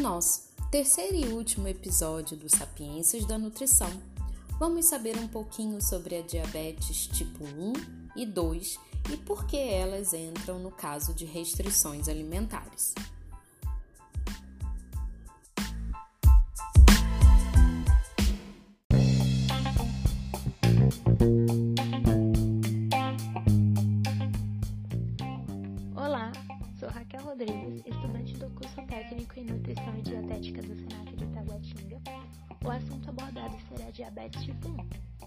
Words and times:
nosso 0.00 0.48
terceiro 0.70 1.14
e 1.14 1.28
último 1.28 1.68
episódio 1.68 2.34
do 2.34 2.48
Sapiências 2.48 3.26
da 3.26 3.36
Nutrição, 3.36 3.90
vamos 4.58 4.86
saber 4.86 5.18
um 5.18 5.28
pouquinho 5.28 5.82
sobre 5.82 6.16
a 6.16 6.22
diabetes 6.22 7.06
tipo 7.06 7.44
1 7.44 7.72
e 8.16 8.24
2 8.24 8.78
e 9.12 9.16
por 9.18 9.44
que 9.44 9.58
elas 9.58 10.14
entram 10.14 10.58
no 10.58 10.70
caso 10.70 11.12
de 11.12 11.26
restrições 11.26 12.08
alimentares. 12.08 12.94
Olá, 25.94 26.32
sou 26.80 26.88
Raquel 26.88 27.22
Rodrigues, 27.22 27.82
estudante 27.84 28.32
do 28.38 28.48
curso 28.52 28.82
técnico 28.86 29.38
em 29.38 29.44
Nutrição 29.44 29.98
e 29.98 30.00
Dietética 30.00 30.62
do 30.62 30.74
Senac 30.74 31.14
de 31.14 31.26
Taguatinga. 31.26 32.00
O 32.64 32.70
assunto 32.70 33.10
abordado 33.10 33.54
será 33.68 33.90
diabetes 33.90 34.42
tipo 34.42 34.68
1, 34.68 34.76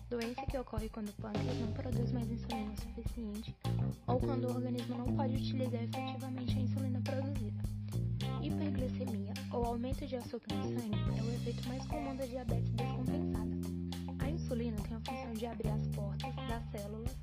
doença 0.09 0.41
que 0.47 0.57
ocorre 0.57 0.89
quando 0.89 1.09
o 1.09 1.13
pâncreas 1.13 1.59
não 1.59 1.71
produz 1.73 2.11
mais 2.11 2.27
insulina 2.31 2.75
suficiente 2.77 3.55
ou 4.07 4.19
quando 4.19 4.45
o 4.45 4.55
organismo 4.55 4.97
não 4.97 5.15
pode 5.15 5.35
utilizar 5.35 5.83
efetivamente 5.83 6.57
a 6.57 6.61
insulina 6.61 7.01
produzida. 7.01 7.61
Hiperglicemia, 8.41 9.33
ou 9.51 9.63
aumento 9.63 10.07
de 10.07 10.15
açúcar 10.15 10.55
no 10.55 10.63
sangue, 10.63 11.19
é 11.19 11.21
o 11.21 11.33
efeito 11.35 11.67
mais 11.67 11.85
comum 11.85 12.15
da 12.15 12.25
diabetes 12.25 12.71
descompensada. 12.71 13.55
A 14.17 14.27
insulina 14.27 14.77
tem 14.87 14.97
a 14.97 15.01
função 15.01 15.33
de 15.33 15.45
abrir 15.45 15.69
as 15.69 15.87
portas 15.89 16.35
das 16.35 16.63
células 16.71 17.15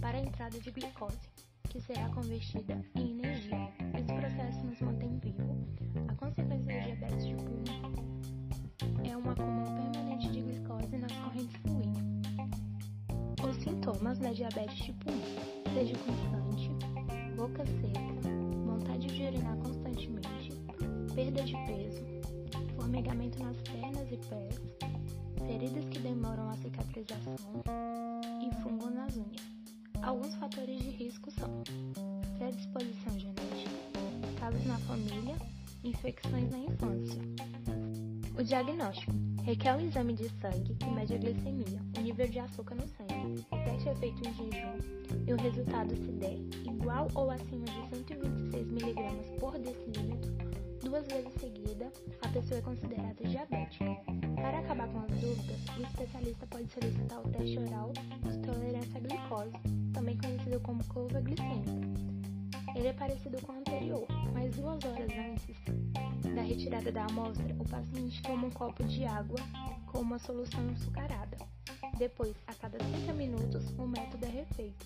para 0.00 0.16
a 0.16 0.20
entrada 0.22 0.58
de 0.58 0.70
glicose 0.70 1.18
que 1.74 1.80
será 1.80 2.08
convertida 2.10 2.80
em 2.94 3.10
energia. 3.10 3.33
Sintomas 14.14 14.18
da 14.18 14.32
diabetes 14.32 14.76
tipo 14.84 15.10
1 15.10 15.74
sejam 15.74 15.96
constante, 16.04 16.70
boca 17.36 17.64
seca, 17.66 18.30
vontade 18.64 19.06
de 19.06 19.22
urinar 19.22 19.56
constantemente, 19.58 20.52
perda 21.14 21.42
de 21.42 21.52
peso, 21.66 22.04
formigamento 22.76 23.42
nas 23.42 23.56
pernas 23.62 24.12
e 24.12 24.16
pés, 24.16 24.60
feridas 25.46 25.88
que 25.88 25.98
demoram 25.98 26.48
a 26.48 26.56
cicatrização 26.56 27.36
e 28.40 28.62
fungo 28.62 28.90
nas 28.90 29.16
unhas. 29.16 29.54
Alguns 30.02 30.34
fatores 30.36 30.78
de 30.78 30.90
risco 30.90 31.30
são 31.32 31.62
predisposição 32.38 33.18
genética, 33.18 33.70
casos 34.38 34.64
na 34.66 34.78
família, 34.80 35.36
infecções 35.82 36.50
na 36.50 36.58
infância. 36.58 37.63
O 38.36 38.42
diagnóstico 38.42 39.12
requer 39.44 39.76
um 39.76 39.80
exame 39.80 40.12
de 40.12 40.28
sangue 40.40 40.74
que 40.74 40.90
mede 40.90 41.14
a 41.14 41.18
glicemia, 41.18 41.80
o 41.96 42.00
nível 42.00 42.26
de 42.26 42.40
açúcar 42.40 42.74
no 42.74 42.88
sangue. 42.88 43.46
O 43.52 43.56
teste 43.64 43.88
é 43.88 43.94
feito 43.94 44.28
em 44.28 44.34
jejum 44.34 44.78
e 45.26 45.32
o 45.32 45.36
resultado 45.36 45.94
se 45.94 46.10
der 46.12 46.36
igual 46.64 47.08
ou 47.14 47.30
acima 47.30 47.64
de 47.64 47.96
126 47.96 48.68
mg 48.72 49.38
por 49.38 49.56
decilítro, 49.58 50.32
duas 50.82 51.06
vezes 51.06 51.32
seguida, 51.34 51.92
a 52.22 52.28
pessoa 52.28 52.58
é 52.58 52.62
considerada 52.62 53.22
diabética. 53.22 53.96
Para 54.34 54.58
acabar 54.58 54.88
com 54.88 54.98
as 54.98 55.10
dúvidas, 55.20 55.60
o 55.78 55.82
especialista 55.82 56.46
pode 56.48 56.68
solicitar 56.72 57.20
o 57.20 57.28
teste 57.30 57.58
oral 57.58 57.92
de 57.92 58.38
tolerância 58.38 58.96
à 58.96 59.00
glicose, 59.00 59.92
também 59.92 60.16
conhecido 60.18 60.60
como 60.60 60.84
curva 60.86 61.20
glicêmica. 61.20 61.70
Ele 62.74 62.88
é 62.88 62.92
parecido 62.92 63.40
com 63.42 63.52
o 63.52 63.58
anterior, 63.58 64.06
mas 64.32 64.56
duas 64.56 64.84
horas 64.84 65.10
antes 65.12 66.13
da 66.34 66.42
retirada 66.42 66.90
da 66.90 67.04
amostra, 67.04 67.54
o 67.60 67.68
paciente 67.68 68.20
toma 68.22 68.48
um 68.48 68.50
copo 68.50 68.82
de 68.84 69.04
água 69.04 69.38
com 69.86 70.00
uma 70.00 70.18
solução 70.18 70.68
açucarada. 70.70 71.36
Depois, 71.96 72.34
a 72.48 72.54
cada 72.54 72.76
30 72.76 73.12
minutos, 73.12 73.70
o 73.78 73.86
método 73.86 74.26
é 74.26 74.28
refeito, 74.28 74.84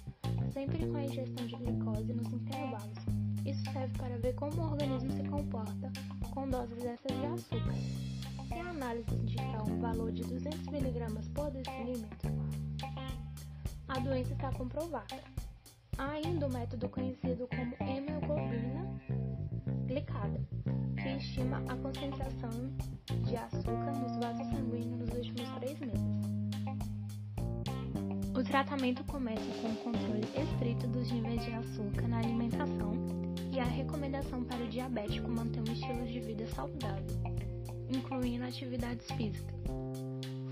sempre 0.52 0.86
com 0.86 0.96
a 0.96 1.04
ingestão 1.04 1.46
de 1.46 1.56
glicose 1.56 2.12
nos 2.12 2.30
intervalos. 2.34 2.98
Isso 3.46 3.64
serve 3.72 3.96
para 3.96 4.18
ver 4.18 4.34
como 4.34 4.60
o 4.60 4.72
organismo 4.72 5.10
se 5.10 5.22
comporta 5.26 5.90
com 6.34 6.50
doses 6.50 6.82
dessas 6.82 7.18
de 7.18 7.26
açúcar. 7.26 7.74
Se 8.46 8.54
a 8.54 8.68
análise 8.68 9.14
indicar 9.14 9.62
um 9.62 9.80
valor 9.80 10.12
de 10.12 10.22
200 10.24 10.66
mg 10.66 11.30
por 11.34 11.50
decilímetro, 11.50 12.30
a 13.88 13.98
doença 14.00 14.34
está 14.34 14.52
comprovada. 14.52 15.22
Há 15.96 16.10
ainda 16.10 16.46
o 16.46 16.52
método 16.52 16.90
conhecido 16.90 17.48
como 17.48 17.74
hemoglobina 17.80 18.78
glicada, 19.86 20.38
estima 21.16 21.58
a 21.68 21.76
concentração 21.76 22.50
de 23.24 23.36
açúcar 23.36 23.92
nos 23.98 24.16
vasos 24.16 24.46
sanguíneos 24.48 25.00
nos 25.00 25.10
últimos 25.10 25.50
três 25.58 25.78
meses. 25.80 26.38
O 28.38 28.44
tratamento 28.44 29.02
começa 29.04 29.42
com 29.60 29.68
o 29.68 29.76
controle 29.76 30.28
estrito 30.36 30.86
dos 30.86 31.10
níveis 31.10 31.44
de 31.44 31.52
açúcar 31.52 32.06
na 32.06 32.18
alimentação 32.18 32.92
e 33.52 33.58
a 33.58 33.64
recomendação 33.64 34.44
para 34.44 34.62
o 34.62 34.68
diabético 34.68 35.28
manter 35.28 35.60
um 35.60 35.72
estilo 35.72 36.06
de 36.06 36.20
vida 36.20 36.46
saudável, 36.46 37.20
incluindo 37.90 38.44
atividades 38.44 39.10
físicas. 39.12 39.58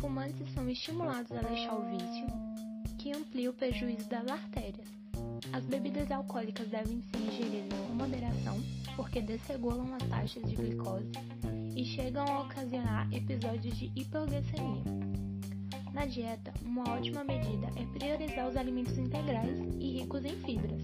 Fumantes 0.01 0.53
são 0.53 0.69
estimulados 0.69 1.31
a 1.33 1.41
deixar 1.43 1.75
o 1.75 1.87
vício, 1.91 2.27
que 2.99 3.13
amplia 3.13 3.51
o 3.51 3.55
prejuízo 3.55 4.09
das 4.09 4.27
artérias. 4.27 4.96
As 5.53 5.65
bebidas 5.65 6.11
alcoólicas 6.11 6.69
devem 6.69 7.03
ser 7.03 7.19
ingeridas 7.19 7.79
com 7.81 7.95
moderação, 7.95 8.61
porque 8.95 9.21
desregulam 9.21 9.95
as 9.95 10.03
taxas 10.09 10.43
de 10.49 10.57
glicose 10.57 11.11
e 11.75 11.85
chegam 11.85 12.25
a 12.27 12.43
ocasionar 12.43 13.13
episódios 13.13 13.77
de 13.77 13.93
hipoglicemia. 13.95 14.85
Na 15.93 16.05
dieta, 16.05 16.53
uma 16.63 16.91
ótima 16.91 17.25
medida 17.25 17.69
é 17.77 17.99
priorizar 17.99 18.49
os 18.49 18.57
alimentos 18.57 18.99
integrais 18.99 19.59
e 19.79 20.01
ricos 20.01 20.25
em 20.25 20.37
fibras, 20.43 20.83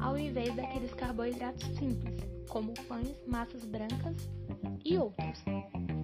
ao 0.00 0.18
invés 0.18 0.54
daqueles 0.56 0.92
carboidratos 0.94 1.66
simples, 1.78 2.20
como 2.48 2.74
pães, 2.88 3.14
massas 3.26 3.64
brancas 3.64 4.28
e 4.84 4.96
outros. 4.96 5.44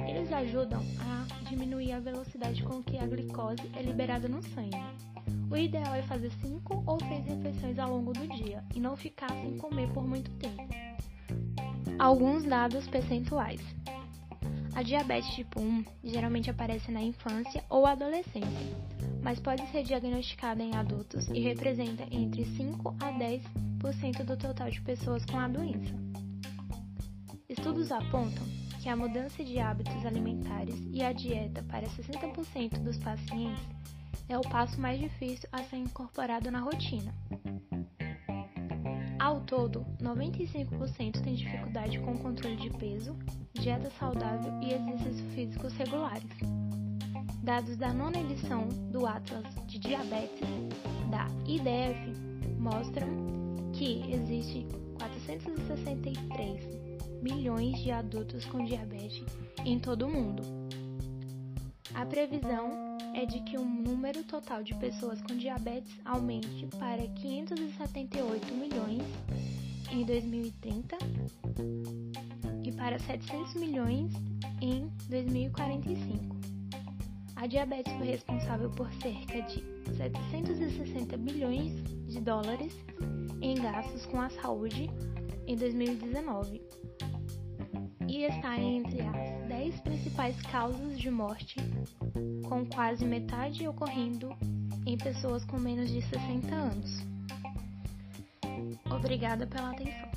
Eles 0.08 0.32
ajudam 0.32 0.82
a 1.00 1.44
diminuir 1.48 1.92
a 1.92 2.00
velocidade 2.00 2.62
com 2.62 2.82
que 2.82 2.98
a 2.98 3.06
glicose 3.06 3.68
é 3.74 3.82
liberada 3.82 4.28
no 4.28 4.42
sangue. 4.42 4.76
O 5.52 5.56
ideal 5.56 5.94
é 5.94 6.00
fazer 6.04 6.30
5 6.40 6.82
ou 6.86 6.98
6 6.98 7.26
refeições 7.26 7.78
ao 7.78 7.90
longo 7.90 8.14
do 8.14 8.26
dia 8.26 8.64
e 8.74 8.80
não 8.80 8.96
ficar 8.96 9.28
sem 9.28 9.58
comer 9.58 9.86
por 9.92 10.02
muito 10.02 10.30
tempo. 10.38 10.66
Alguns 11.98 12.42
dados 12.44 12.88
percentuais. 12.88 13.60
A 14.74 14.82
diabetes 14.82 15.28
tipo 15.34 15.60
1 15.60 15.84
geralmente 16.02 16.48
aparece 16.48 16.90
na 16.90 17.02
infância 17.02 17.62
ou 17.68 17.84
adolescência, 17.84 18.48
mas 19.22 19.38
pode 19.38 19.70
ser 19.70 19.82
diagnosticada 19.82 20.62
em 20.62 20.74
adultos 20.74 21.28
e 21.28 21.40
representa 21.40 22.04
entre 22.10 22.46
5 22.46 22.96
a 22.98 23.12
10% 23.12 24.24
do 24.24 24.38
total 24.38 24.70
de 24.70 24.80
pessoas 24.80 25.22
com 25.26 25.38
a 25.38 25.48
doença. 25.48 25.94
Estudos 27.46 27.92
apontam 27.92 28.46
que 28.82 28.88
a 28.88 28.96
mudança 28.96 29.44
de 29.44 29.58
hábitos 29.58 30.06
alimentares 30.06 30.80
e 30.90 31.02
a 31.02 31.12
dieta 31.12 31.62
para 31.64 31.86
60% 31.88 32.78
dos 32.78 32.96
pacientes 32.96 33.82
é 34.32 34.38
o 34.38 34.42
passo 34.42 34.80
mais 34.80 34.98
difícil 34.98 35.46
a 35.52 35.62
ser 35.64 35.76
incorporado 35.76 36.50
na 36.50 36.60
rotina. 36.60 37.14
Ao 39.18 39.42
todo, 39.42 39.84
95% 40.00 41.22
tem 41.22 41.34
dificuldade 41.34 42.00
com 42.00 42.12
o 42.12 42.18
controle 42.18 42.56
de 42.56 42.70
peso, 42.70 43.14
dieta 43.52 43.90
saudável 43.98 44.50
e 44.62 44.72
exercícios 44.72 45.34
físicos 45.34 45.74
regulares. 45.74 46.24
Dados 47.42 47.76
da 47.76 47.92
nona 47.92 48.20
edição 48.20 48.68
do 48.90 49.06
Atlas 49.06 49.54
de 49.66 49.78
Diabetes 49.78 50.48
da 51.10 51.26
IDF 51.46 52.16
mostram 52.58 53.08
que 53.74 54.10
existe 54.12 54.66
463 54.98 57.22
milhões 57.22 57.78
de 57.82 57.90
adultos 57.90 58.46
com 58.46 58.64
diabetes 58.64 59.26
em 59.64 59.78
todo 59.78 60.06
o 60.06 60.10
mundo. 60.10 60.42
A 61.94 62.06
previsão 62.06 62.91
é 63.14 63.26
de 63.26 63.40
que 63.40 63.56
o 63.56 63.64
número 63.64 64.24
total 64.24 64.62
de 64.62 64.74
pessoas 64.74 65.20
com 65.22 65.36
diabetes 65.36 65.92
aumente 66.04 66.66
para 66.78 67.06
578 67.06 68.54
milhões 68.54 69.02
em 69.90 70.04
2030 70.04 70.96
e 72.64 72.72
para 72.72 72.98
700 72.98 73.54
milhões 73.54 74.12
em 74.60 74.90
2045. 75.08 76.36
A 77.36 77.46
diabetes 77.46 77.92
foi 77.94 78.06
responsável 78.06 78.70
por 78.70 78.90
cerca 78.94 79.42
de 79.42 79.62
760 79.96 81.16
bilhões 81.16 81.72
de 82.06 82.20
dólares 82.20 82.72
em 83.40 83.54
gastos 83.56 84.06
com 84.06 84.20
a 84.20 84.30
saúde 84.30 84.88
em 85.46 85.56
2019 85.56 86.62
e 88.08 88.24
está 88.24 88.58
entre 88.58 89.00
as 89.02 89.31
10 89.62 89.80
principais 89.82 90.42
causas 90.42 90.98
de 90.98 91.08
morte, 91.08 91.54
com 92.48 92.66
quase 92.66 93.04
metade 93.04 93.68
ocorrendo 93.68 94.36
em 94.84 94.98
pessoas 94.98 95.44
com 95.44 95.56
menos 95.56 95.88
de 95.88 96.02
60 96.02 96.52
anos. 96.52 97.06
Obrigada 98.90 99.46
pela 99.46 99.70
atenção. 99.70 100.10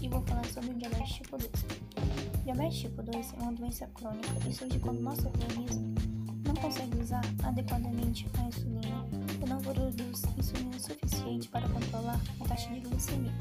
E 0.00 0.08
vou 0.08 0.22
falar 0.22 0.44
sobre 0.46 0.70
o 0.70 0.74
diabetes 0.74 1.14
tipo 1.14 1.36
2. 1.36 1.50
Diabetes 2.44 2.78
tipo 2.78 3.02
2 3.02 3.34
é 3.34 3.42
uma 3.42 3.52
doença 3.52 3.86
crônica 3.94 4.28
e 4.48 4.52
surge 4.52 4.78
quando 4.78 5.00
nosso 5.00 5.26
organismo 5.26 5.94
não 6.46 6.54
consegue 6.54 6.98
usar 6.98 7.22
adequadamente 7.44 8.26
a 8.38 8.42
insulina 8.42 9.06
ou 9.40 9.48
não 9.48 9.58
produz 9.60 9.96
insulina 10.38 10.78
suficiente 10.78 11.48
para 11.48 11.68
controlar 11.68 12.20
a 12.40 12.48
taxa 12.48 12.70
de 12.70 12.80
glicemia. 12.80 13.32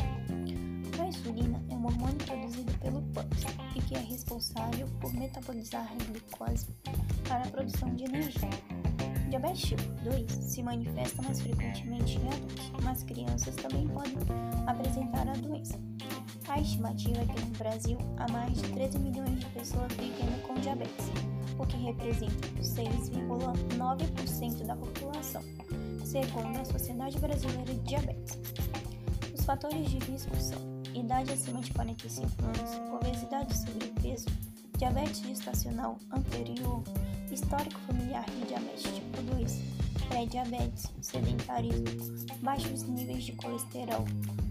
A 0.99 1.05
insulina 1.05 1.61
é 1.69 1.75
um 1.75 1.85
hormônio 1.85 2.17
produzido 2.17 2.71
pelo 2.79 3.01
pâncreas 3.13 3.55
e 3.75 3.81
que 3.81 3.95
é 3.95 3.99
responsável 3.99 4.87
por 4.99 5.13
metabolizar 5.13 5.87
a 5.91 6.03
glicose 6.03 6.67
para 7.27 7.43
a 7.43 7.47
produção 7.47 7.93
de 7.95 8.03
energia. 8.03 8.49
Diabetes 9.29 9.61
tipo 9.61 9.83
2 10.03 10.31
se 10.31 10.63
manifesta 10.63 11.21
mais 11.21 11.39
frequentemente 11.41 12.17
em 12.17 12.27
adultos, 12.27 12.71
mas 12.83 13.03
crianças 13.03 13.55
também 13.55 13.87
podem 13.87 14.17
apresentar 14.67 15.27
a 15.27 15.33
doença. 15.33 15.88
A 16.49 16.59
estimativa 16.59 17.21
é 17.21 17.25
que 17.25 17.39
no 17.45 17.55
Brasil 17.57 17.97
há 18.17 18.29
mais 18.31 18.59
de 18.59 18.67
13 18.69 18.97
milhões 18.97 19.39
de 19.39 19.45
pessoas 19.47 19.93
vivendo 19.93 20.41
com 20.47 20.55
diabetes, 20.55 21.11
o 21.59 21.65
que 21.65 21.77
representa 21.77 22.47
6,9% 22.59 24.65
da 24.65 24.75
população, 24.75 25.43
segundo 26.03 26.59
a 26.59 26.65
Sociedade 26.65 27.19
Brasileira 27.19 27.71
de 27.71 27.79
Diabetes. 27.81 28.39
Os 29.31 29.45
fatores 29.45 29.91
de 29.91 29.99
risco 29.99 30.35
são 30.37 30.57
idade 30.95 31.31
acima 31.31 31.61
de 31.61 31.71
45 31.71 32.27
anos, 32.43 32.71
obesidade 32.95 33.53
e 33.53 33.57
sobrepeso, 33.57 34.25
diabetes 34.75 35.21
gestacional 35.21 35.99
anterior, 36.11 36.81
histórico 37.31 37.79
familiar 37.81 38.25
de 38.25 38.47
diabetes 38.47 38.91
tipo 38.91 39.21
2, 39.35 39.61
pré-diabetes, 40.09 40.91
sedentarismo, 41.01 41.85
baixos 42.41 42.83
níveis 42.83 43.23
de 43.23 43.31
colesterol, 43.33 44.05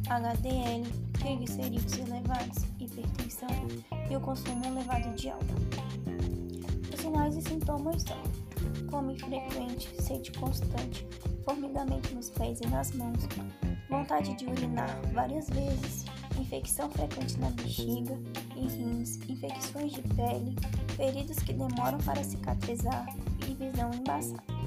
HDL, 0.08 0.86
triglicerídeos 1.12 1.98
elevados, 1.98 2.64
hipertensão 2.80 3.48
e 4.10 4.16
o 4.16 4.20
consumo 4.20 4.64
elevado 4.64 5.14
de 5.14 5.28
álcool. 5.28 5.44
Os 6.94 7.00
sinais 7.00 7.36
e 7.36 7.42
sintomas 7.42 8.02
são 8.02 8.22
fome 8.88 9.18
frequente, 9.18 9.90
sede 10.00 10.32
constante, 10.32 11.06
formigamento 11.44 12.14
nos 12.14 12.30
pés 12.30 12.60
e 12.60 12.66
nas 12.68 12.92
mãos, 12.92 13.26
vontade 13.90 14.34
de 14.36 14.46
urinar 14.46 15.00
várias 15.12 15.48
vezes, 15.50 16.04
infecção 16.38 16.88
frequente 16.90 17.38
na 17.38 17.50
bexiga 17.50 18.18
e 18.56 18.66
rins, 18.66 19.16
infecções 19.28 19.92
de 19.92 20.02
pele, 20.14 20.54
feridas 20.96 21.38
que 21.40 21.52
demoram 21.52 21.98
para 21.98 22.22
cicatrizar 22.22 23.06
e 23.46 23.54
visão 23.54 23.92
embaçada. 23.92 24.57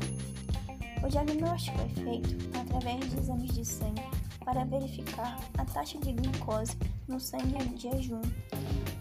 O 1.04 1.08
diagnóstico 1.08 1.82
é 1.82 1.90
feito 2.02 2.58
através 2.58 3.00
de 3.10 3.18
exames 3.18 3.54
de 3.54 3.66
sangue 3.66 4.04
para 4.46 4.64
verificar 4.66 5.40
a 5.58 5.66
taxa 5.66 5.98
de 6.00 6.14
glicose 6.14 6.78
no 7.08 7.20
sangue 7.20 7.56
em 7.58 7.78
jejum, 7.78 8.22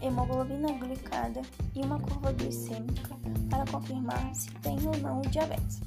hemoglobina 0.01 0.73
glicada 0.73 1.41
e 1.75 1.81
uma 1.81 1.99
curva 1.99 2.31
glicêmica 2.33 3.15
para 3.49 3.65
confirmar 3.65 4.33
se 4.33 4.49
tem 4.61 4.77
ou 4.87 4.97
não 4.97 5.19
o 5.19 5.29
diabetes. 5.29 5.81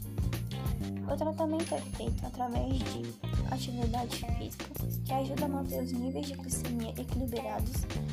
O 1.12 1.16
tratamento 1.16 1.74
é 1.74 1.80
feito 1.80 2.26
através 2.26 2.78
de 2.78 3.02
atividade 3.50 4.24
física, 4.38 4.64
que 5.04 5.12
ajuda 5.12 5.44
a 5.44 5.48
manter 5.48 5.82
os 5.82 5.92
níveis 5.92 6.26
de 6.26 6.34
glicemia 6.34 6.90
equilibrados, 6.90 7.72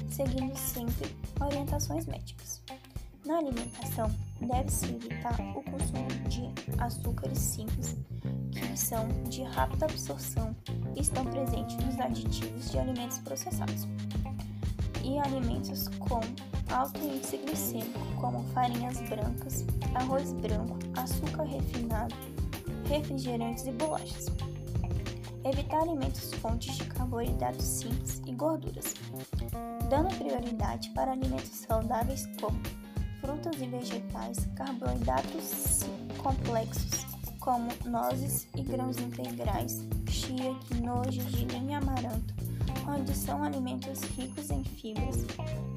seguindo 0.10 0.56
sempre 0.58 1.16
orientações 1.40 2.06
médicas. 2.06 2.62
Na 3.32 3.38
alimentação, 3.38 4.12
deve-se 4.42 4.88
evitar 4.88 5.40
o 5.56 5.64
consumo 5.64 6.06
de 6.28 6.52
açúcares 6.78 7.40
simples, 7.40 7.96
que 8.52 8.78
são 8.78 9.08
de 9.30 9.44
rápida 9.44 9.86
absorção 9.86 10.54
e 10.98 11.00
estão 11.00 11.24
presentes 11.24 11.78
nos 11.78 11.98
aditivos 11.98 12.70
de 12.70 12.78
alimentos 12.78 13.20
processados, 13.20 13.88
e 15.02 15.18
alimentos 15.18 15.88
com 15.98 16.20
alto 16.74 17.00
índice 17.00 17.38
glicêmico, 17.38 18.00
como 18.20 18.44
farinhas 18.50 19.00
brancas, 19.04 19.66
arroz 19.96 20.34
branco, 20.34 20.78
açúcar 20.98 21.44
refinado, 21.44 22.14
refrigerantes 22.90 23.66
e 23.66 23.72
bolachas. 23.72 24.26
Evitar 25.46 25.84
alimentos 25.84 26.34
fontes 26.34 26.76
de 26.76 26.84
carboidratos 26.84 27.64
simples 27.64 28.22
e 28.28 28.34
gorduras, 28.34 28.94
dando 29.90 30.14
prioridade 30.18 30.90
para 30.90 31.14
alimentos 31.14 31.66
saudáveis 31.66 32.28
como 32.42 32.60
frutas 33.22 33.62
e 33.62 33.66
vegetais, 33.68 34.50
carboidratos 34.56 35.86
complexos 36.18 37.06
como 37.40 37.70
nozes 37.86 38.48
e 38.56 38.62
grãos 38.62 38.98
integrais, 39.00 39.88
chia, 40.08 40.54
quinoa, 40.68 41.12
gergelim 41.12 41.72
e 41.72 41.74
amaranto, 41.74 42.34
onde 42.88 43.16
são 43.16 43.44
alimentos 43.44 44.02
ricos 44.16 44.52
em 44.52 44.64
fibras 44.64 45.26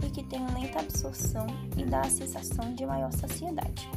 e 0.05 0.11
que 0.11 0.23
têm 0.25 0.47
lenta 0.53 0.81
absorção 0.81 1.47
e 1.77 1.85
dá 1.85 2.03
a 2.03 2.11
sensação 2.11 2.75
de 2.75 2.85
maior 2.85 3.13
saciedade. 3.13 3.89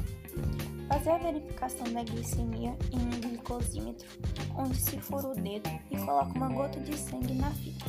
Fazer 0.88 1.12
a 1.12 1.18
verificação 1.18 1.92
da 1.92 2.04
glicemia 2.04 2.78
em 2.94 3.00
um 3.00 3.20
glicosímetro, 3.20 4.08
onde 4.56 4.78
se 4.78 4.98
fura 5.02 5.28
o 5.28 5.36
dedo 5.36 5.70
e 5.92 5.98
coloca 5.98 6.32
uma 6.34 6.48
gota 6.48 6.80
de 6.80 6.98
sangue 6.98 7.34
na 7.34 7.52
fita. 7.52 7.86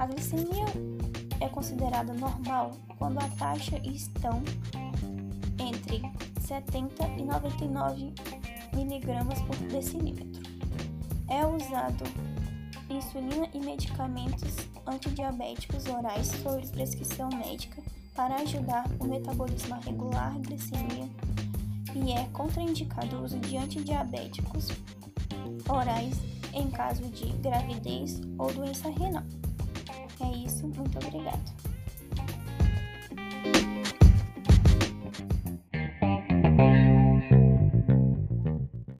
A 0.00 0.06
glicemia 0.06 0.64
é 1.40 1.48
considerada 1.48 2.12
normal 2.12 2.72
quando 2.98 3.18
a 3.18 3.28
taxa 3.30 3.78
estão 3.84 4.42
entre 5.58 6.02
70 6.40 7.06
e 7.18 7.24
99 7.24 8.12
mg 8.72 9.44
por 9.46 9.56
decilímetro. 9.68 10.42
É 11.28 11.46
usado 11.46 12.04
insulina 12.88 13.48
e 13.54 13.60
medicamentos 13.60 14.56
antidiabéticos 14.86 15.86
orais 15.86 16.26
sob 16.26 16.66
prescrição 16.68 17.28
médica 17.30 17.82
para 18.14 18.36
ajudar 18.36 18.84
o 18.98 19.04
metabolismo 19.04 19.74
a 19.74 19.78
regular 19.78 20.34
a 20.34 20.38
glicemia 20.38 21.08
e 21.94 22.12
é 22.12 22.24
contraindicado 22.32 23.16
o 23.16 23.24
uso 23.24 23.38
de 23.38 23.56
antidiabéticos 23.56 24.68
orais 25.68 26.14
em 26.52 26.68
caso 26.70 27.02
de 27.08 27.26
gravidez 27.38 28.20
ou 28.38 28.52
doença 28.52 28.90
renal. 28.90 29.24
É 30.20 30.36
isso, 30.46 30.66
muito 30.66 30.98
obrigada. 30.98 31.69